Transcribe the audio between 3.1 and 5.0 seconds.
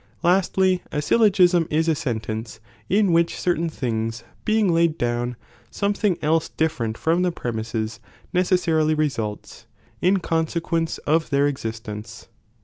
which certain things being laid